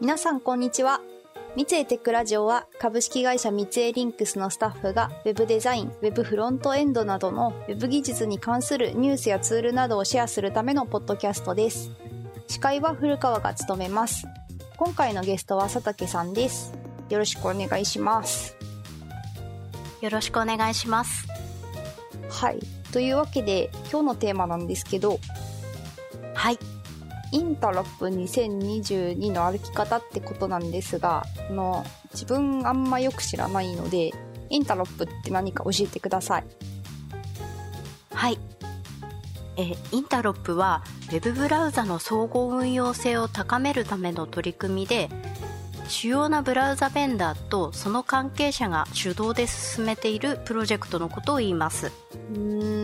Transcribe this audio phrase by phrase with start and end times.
[0.00, 1.00] 皆さんこんにちは。
[1.56, 11.90] 三井テックラジオは株式会社三井リンクスのスタッフが Web デザイン、Web フロントエンドなどの Web 技術に関するニュースやツールなどをシェアするためのポッドキャストです。
[12.46, 14.28] 司会は古川が務めます。
[14.76, 16.72] 今回のゲストは佐竹さんです。
[17.08, 18.56] よろしくお願いします。
[20.00, 21.26] よろしくお願いします。
[22.30, 22.60] はい。
[22.92, 25.18] というわけで今日のテーマなんですけど、
[26.34, 26.58] はい。
[27.32, 34.12] Interop 2022の歩き方ってことなんですが、あの、自分あんまよく知らないので、
[34.50, 36.44] Interop って何か教えてください。
[38.12, 38.38] はい。
[39.56, 40.82] えー Interop は
[41.12, 45.08] Web ブラウザの相互運用性を高めるための取り組みで
[45.88, 52.77] 主要なブラウザベンダーとその関係者が主導で進めているプロジェクトのことを言いますうーん。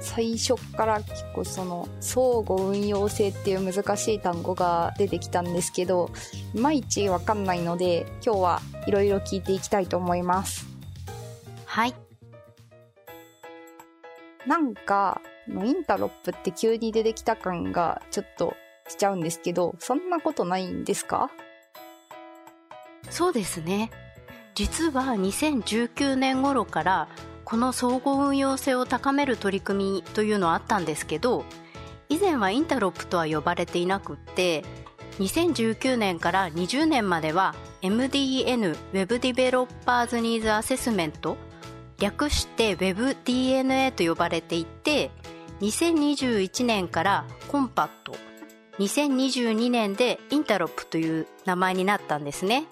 [0.00, 6.10] 最初から結構その相互運用性っていう難しい単語が出てきたんですけど、
[6.54, 10.66] いまいちわかんないので、今日はいろいろ聞いていきたいと思います。
[11.66, 11.94] はい。
[14.46, 18.54] なんか、インタロップって急に出てきた感がちょっと
[18.88, 21.30] しちゃうんですけど、そんなことないんですか？
[23.10, 23.90] そうですね。
[24.54, 27.08] 実は2019年頃から
[27.50, 31.44] この総合運用性を高める取り組みというのはあったんですけど
[32.08, 34.64] 以前はインタロップとは呼ばれていなくって
[35.18, 39.66] 2019年から20年までは MDN Web Developers
[40.20, 41.36] Needs Assessment
[41.98, 45.10] 略して WebDNA と呼ばれていて
[45.60, 48.14] 2021年からコンパット
[48.78, 52.64] 2022年で Interop という名前になったんですね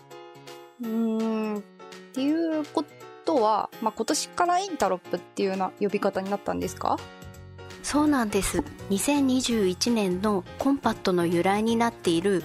[0.81, 1.59] うーん。
[1.59, 1.63] っ
[2.13, 2.98] ていうこと
[3.37, 6.99] は、まあ、今年から Interop っていうような呼び方になったんですか？
[7.83, 8.65] そうなんです。
[8.91, 12.43] 2021年の Compat の由来になっている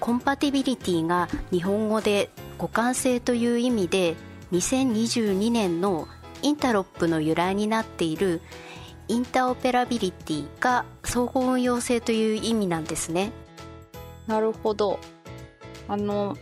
[0.00, 4.14] compatibility が日本語で互換性という意味で
[4.52, 6.08] 2022年の
[6.42, 8.40] Interop の由来になっている
[9.08, 13.32] interoperability が相互運用性という意味なんですね。
[14.26, 14.98] なるほど。
[15.88, 16.36] あの、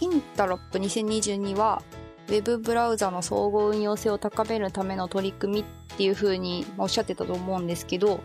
[0.00, 1.82] In terop 2022は、
[2.28, 5.64] ウェブブラウザの相互運用性を高めるための取り組みっ
[5.96, 8.20] ていう風におっしゃってたと思うんですけど、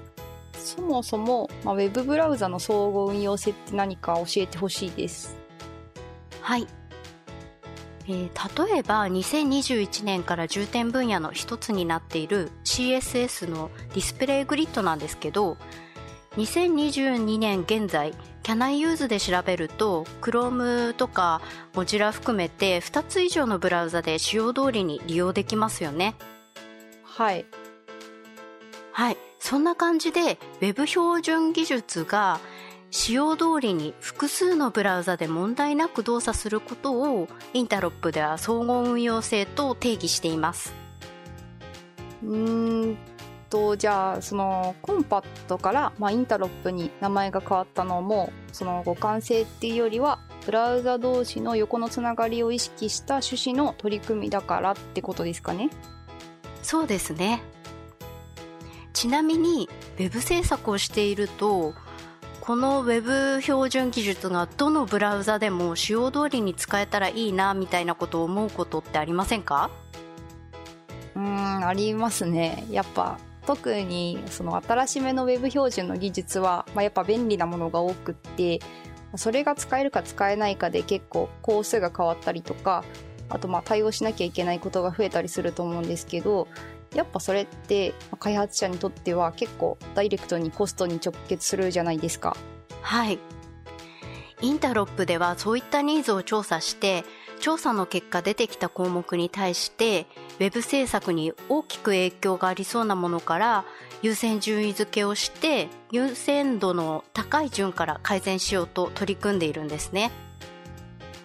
[0.53, 5.37] そもそも、まあ、ウェブブラウザの相互運用性って何か教えてほしいです。
[6.41, 6.67] はい、
[8.07, 15.57] えー例えば2021年から重点分野の一つになっている CSS の display grid なんですけど
[16.35, 21.41] 2022年現在 Can I Use で調べると Chrome とか
[21.73, 26.15] Mozilla 含めて2つ以上のブラウザで使用通りに利用できますよね。
[27.03, 27.45] はい。
[28.91, 29.17] はい。
[29.39, 32.39] そんな感じで Web 標準技術が
[32.91, 40.73] 使用通りに複数のブラウザで問題なく動作することをインタロップでは総合運用性と定義しています。
[42.23, 42.97] うーん
[43.53, 55.69] と、じゃあ、その、コンパットから、まあ、インタロップに名前が変わったのも、その互換性っていうよりは、ブラウザ同士の横のつながりを意識した趣旨の取り組みだからってことですかね？
[56.61, 57.41] そうですね
[58.91, 61.73] ちなみに Web 制作をしていると
[62.41, 69.69] この Web 標準技術がどのブラウザでも使用通りに使えたらいいなみたいなことを思うことってありませんか？
[71.15, 72.65] うーん、ありますね。
[72.69, 78.59] やっぱ、特に、その新しめの Web 標準の技術は、まあ、やっぱ便利なものが多くって、
[79.15, 82.83] それが使えるか使えないかで結構工数が変わったりとか、
[83.29, 86.47] あとまあ対応しなきゃいけないことが増えたりすると思うんですけど、
[86.95, 92.35] やっぱそれって開発者にとっては結構ダイレクトにコストに直結するじゃないですか。
[92.81, 93.19] はい
[94.41, 97.05] インタロップではそういったニーズを調査して
[97.43, 100.05] 調査の結果出てきた項目に対して
[100.39, 103.65] Web 制作に大きく影響がありそうなものから
[104.01, 110.11] 優先順位付けをして優先度の高い順から改善しようと取り組んでいるんですね。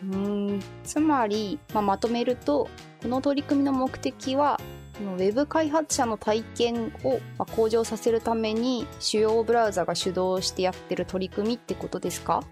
[0.03, 0.63] うーん。
[0.83, 2.69] つまり、まあ、まとめると
[3.01, 4.61] この取り組みの目的は
[5.01, 12.43] ウェブ開発者の体験をまあ向上させるために主要ブラウザが主導してやってる取り組みってことですか？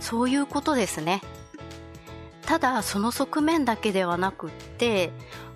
[0.00, 1.22] そういうことですね
[2.46, 5.10] ただその側面だけではなくって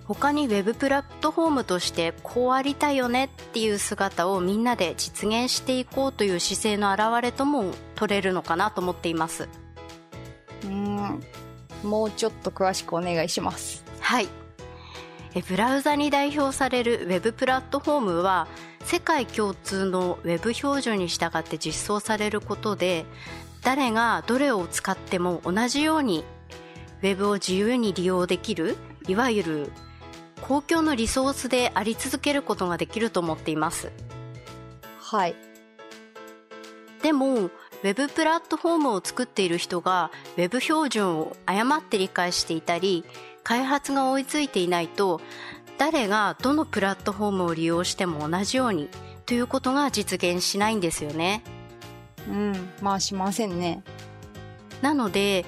[0.05, 9.49] 他に Web プラットフォームとしてこうありたいよねっていう姿をみんなで実現していこうという姿勢の表れとも取れるのかなと思っています。
[10.63, 11.23] うーん。
[11.83, 13.83] もうちょっと詳しくお願いします。
[13.99, 14.29] はい。
[15.35, 18.47] えブラウザに代表される Web プラットフォームは
[18.85, 23.05] 世界共通の Web 標準に従って実装されることで
[23.61, 26.23] 誰がどれを使っても同じように
[27.01, 28.75] Web を自由に利用できる
[29.07, 29.71] いわゆる
[30.41, 33.91] 公共のリソースであり続けることができると思っています。
[34.99, 35.35] はい。
[37.01, 43.05] でもウェブプラットフォームを作っている人が Web 標準を誤って理解していたり
[43.43, 45.21] 開発が追いついていないと
[45.77, 48.89] 誰がどのプラットフォームを利用しても同じように
[49.25, 51.43] ということが実現しないんですよね。
[52.27, 53.83] うんまあしませんね。
[54.81, 55.45] なので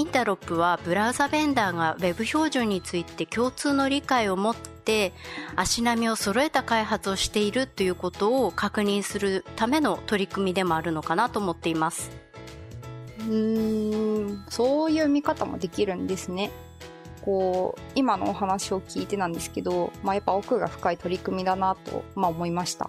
[0.00, 5.12] インタロップはブラウザベンダーが Web 標準について共通の理解を持って
[5.56, 12.10] 足並みを揃えた開発をしているということを確認するための取り組みでもあるのかなと思っています。
[13.18, 16.50] うーんそういう見方もできるんですね。
[17.20, 22.88] こう今のお話を聞いてなんですけど、まあ、やっぱ奥が深い取り組みだなと、まあ、思いました。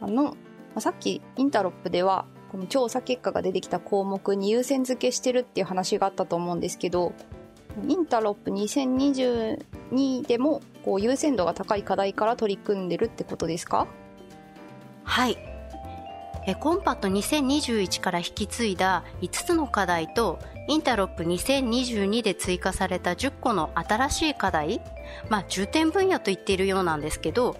[0.00, 0.34] あの、ま
[0.74, 7.14] あ、さっき Interop ではこの調査結果が出てきた項目に優先付けしてるっていう話があったと思うんですけど
[7.88, 13.86] Interop 2022でもこう優先度が高い課題から取り組んでるってことですか？
[15.04, 15.38] はい。
[16.46, 24.80] え Compat 2021から引き継いだ5つの課題と Interop 2022で追加された10個の新しい課題、
[25.28, 27.56] まあ、重点分野と言っているようなんですけど、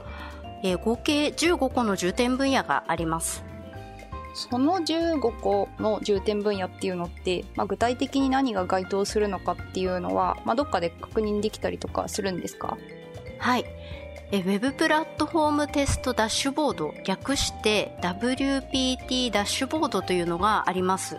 [0.65, 3.45] え合計15個の重点分野があります。
[4.35, 12.79] その15個の重点分野っていうのって、まあ、具体的に何が該当するのかっていうのは、まあ、どっかで確認できたりとかするんですか？
[13.39, 13.65] はい。
[14.35, 21.17] えウェブプラットフォームテストダッシュボード略して WPT ダッシュボードというのがあります、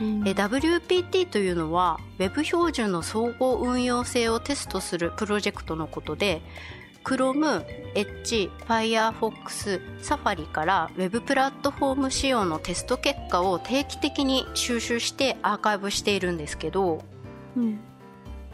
[0.00, 6.40] え WPT というのは Web 標準の総合運用性をテストするプロジェクトのことで
[7.04, 7.64] Chrome、
[7.94, 17.02] Edge、Firefox、Safari から Web プラットフォーム仕様のテスト結果を定期的に収集してアーカイブしているんですけど、
[17.56, 17.80] うん。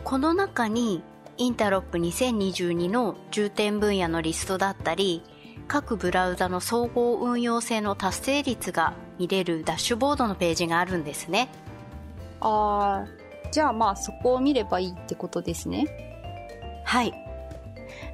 [0.04, 1.02] この中に
[1.36, 5.22] インタロップ2022の重点分野のリストだったり
[5.66, 11.48] 各ブラウザの総合運用性の達成率が見れるダッシュボードのページがあるんですね。
[12.40, 13.24] あー。
[13.50, 15.86] じゃあまあそこを見ればいいってことですね。
[16.84, 17.14] はい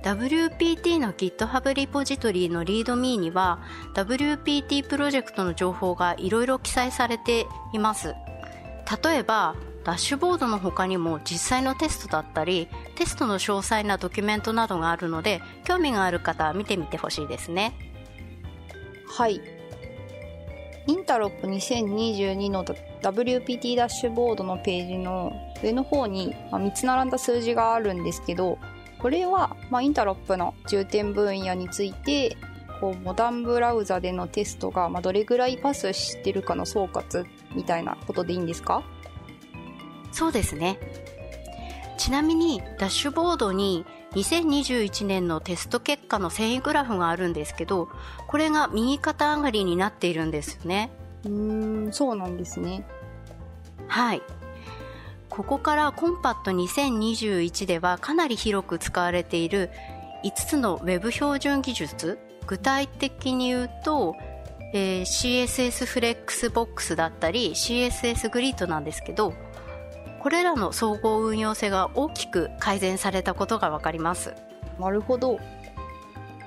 [0.03, 3.61] WPT の GitHub リポジトリのリードミーには
[3.95, 8.15] WPT プロジェクトの情報がいろいろ記載されています。
[9.05, 9.55] 例えば
[9.85, 17.73] ダッシュボードの他にも実際のテストだったりテストの詳細なドキュメントなどがあるので興味がある方は見てみてほしいですね。
[19.09, 19.41] はい。
[20.87, 28.59] インタロップ2022の WPT ダッシュボードのページの上の方に、3つ並んだ数字があるんですけど
[29.01, 32.37] これは、まあ、インタロップの重点分野について
[32.81, 37.25] こうモダンブラウザでのテストが、まあ、どれぐらいパスしてるかの総括
[37.55, 38.83] みたいなことでいいんですか？
[40.13, 40.79] そうですね。
[41.99, 47.89] ちなみにダッシュボードに2021年のテスト結果の遷移グラフがあるんですけど
[48.27, 50.91] これが右肩上がりになっているんですよね。
[51.25, 52.85] うーんそうなんですね。
[53.87, 54.23] はい
[55.31, 59.71] ここからコンパット2021ではかなり広く使われている
[60.25, 64.17] 5つの Web 標準技術具体的に言うと、
[64.75, 69.33] えー CSS フレックスボックスだったり CSS グリッドなんですけど
[70.21, 74.35] これらの総合運用性が大きく改善されたことが分かります
[74.79, 75.39] なるほど。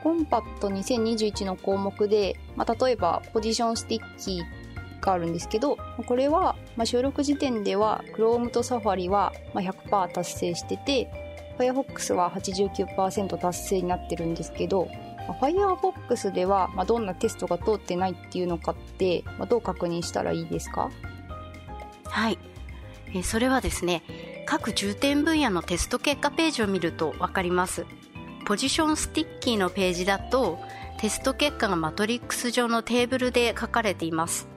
[0.04, 4.63] Compat 2021の項目で、まあ、例えば position sticky
[5.06, 11.12] があるんですけど、これは、まあ、収録時点では Chrome と Safari は100%達成してて、
[11.60, 14.88] Firefox は89%達成になってるんですけど、
[15.40, 20.90] Firefox ではどんなテストが通ってないっていうのかって、どう確認したらいいですか？
[22.06, 22.38] はい、
[23.24, 24.04] それはですね
[24.46, 27.86] 各重点分野のテスト結果ページを見ると分かります。
[28.46, 30.60] position sticky のページだと
[31.00, 34.50] テスト結果がマトリックス状のテーブルで書かれています。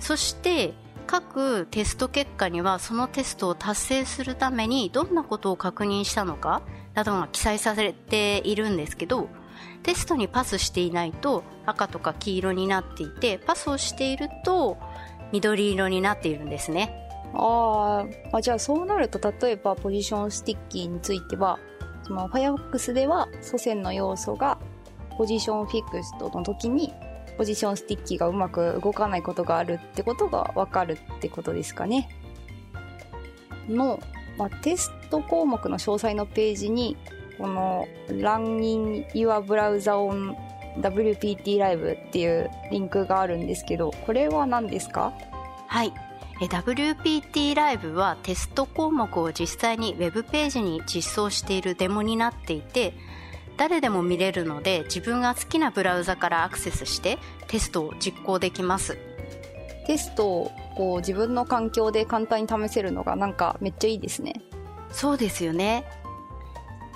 [0.00, 0.74] そして
[1.06, 6.62] 各テスト結果にはそのテストを達成するためにどんなことを確認したのか
[6.94, 9.28] などが記載されているんですけど
[9.82, 14.78] テストにパスしていないと赤とか黄色になっていてパスをしていると
[15.32, 16.96] 緑色になっているんですね。
[17.34, 21.60] ああじゃあそうなると例えば position sticky については
[22.02, 24.58] その Firefox では祖先の要素が
[25.16, 26.92] position fixed の時に
[27.36, 32.08] position sticky がうまく動かないことがあるってことがわかるってことですかね
[33.68, 34.00] の、
[34.36, 36.96] まあ、テスト項目の詳細のページに
[37.38, 40.36] この Run in your browser on
[40.78, 45.12] WPT ライブっていうリンクがあるんですけど、これは何ですか？
[45.66, 45.92] はい。
[46.40, 52.94] WPT ライブはテスト項目を実際に Web ページに実装しているデモになっていて、
[53.60, 58.96] 誰でも見れるので自分が好きなブラウザからアクセスしてテストを実行できます。
[59.86, 64.32] テストをこう自分の環境で簡単に試せるのがなんかめっちゃいいですね。
[64.90, 65.84] そうですよね。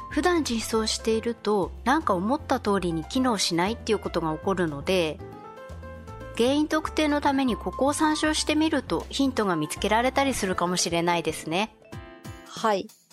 [0.09, 5.19] 普段実装しているとなんか思った通りに機能しないっていうことが起こるので
[6.39, 11.75] 原因特定のためにここを参照してみるとヒントが見つけられたりするかもしれないですね
[12.49, 13.04] はいこ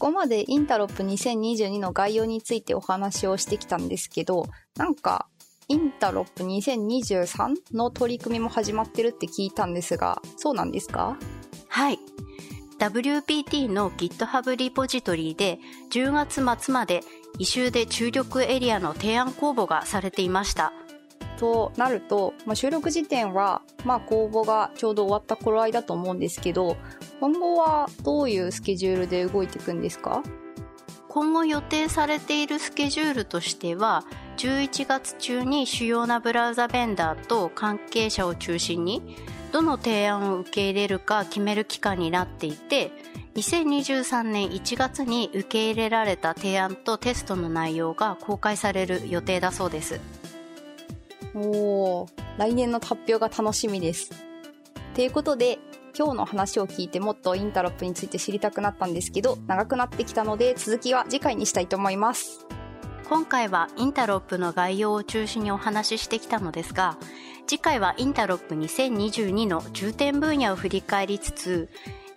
[0.00, 5.28] ここまでインタロップ2022の概要についてお話をしてきたんですけどなんか
[5.68, 11.18] インタロップ2023の取り組みも始まってるって聞いたんですがそうなんですか？
[11.68, 11.98] はい
[12.78, 15.58] WPT の GitHub リポジトリで
[15.92, 17.02] 10月末まで
[17.38, 20.72] 異臭で注力エリアの提案公募がされていました。
[21.40, 26.76] となると、まあ、収録時点は、まあ、公募がちょうど終わった頃合いだと思うんですけど
[27.18, 30.22] 今後はどういうスケジュールで動いていくんですか？
[31.08, 34.04] 今後予定されているスケジュールとしては
[34.36, 39.16] 11月中に主要なブラウザベンダーと関係者を中心に
[39.50, 42.92] どの提案を受け入れるか決める期間になっていて
[43.34, 50.00] 2023年1月に受け入れられた提案とテストの内容が公開される予定だそうです。
[51.34, 52.08] おー
[52.38, 54.10] 来年の発表が楽しみです。
[54.94, 55.58] ということで
[55.96, 62.46] 今日の話を聞いてもっと Interop について知りたくなったんですけど長くなってきたので続きは次回にしたいと思います。
[63.08, 66.96] 今回は Interop の概要を中心にお話ししてきたのですが
[67.48, 71.68] 次回は Interop 2022の重点分野を振り返りつつ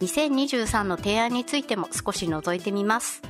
[0.01, 3.21] 2023の提案についても少し覗いてみます。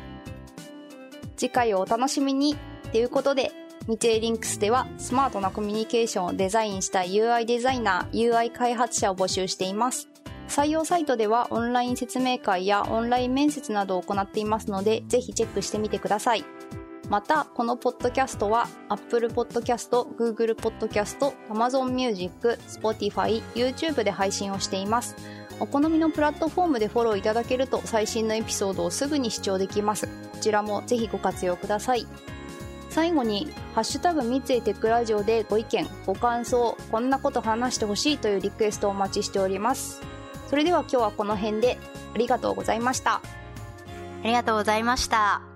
[1.37, 2.57] 次回をお楽しみに。
[2.91, 3.51] ということで
[3.87, 10.09] 日英リンクスではスマートなコミュニケーションをデザインした UI デザイナー UI 開発者を募集しています
[10.47, 16.45] 採用サイトではオンライン説明会やオンライン面接などを行っていますのでぜひチェックしてみてください
[17.09, 25.15] また、このポッドキャストは Apple Podcast、Google Podcast、Amazon Music、Spotify、YouTube で配信をしています。
[25.59, 30.07] お好みのプラットフォームでフォローいただけると最新のエピソードをすぐに視聴できます。
[30.07, 32.07] こちらもぜひご活用ください。
[32.93, 39.99] 最後に、ハッシュタグ三井テックラジオでご意見、ご感想、こんなこと話してほしいというリクエストをお待ちしております。
[40.47, 41.79] それでは今日はこの辺で
[42.13, 43.15] ありがとうございました。
[43.15, 43.21] あ
[44.23, 45.52] りがとうございました。